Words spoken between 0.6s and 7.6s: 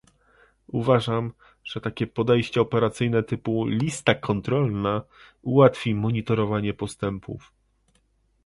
Uważam, że takie podejście operacyjne typu "lista kontrolna" ułatwi monitorowanie postępów